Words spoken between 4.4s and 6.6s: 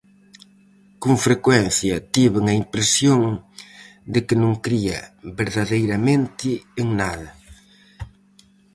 non cría verdadeiramente